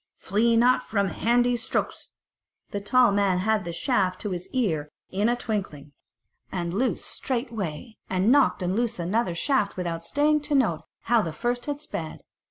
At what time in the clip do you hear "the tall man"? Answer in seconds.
2.71-3.37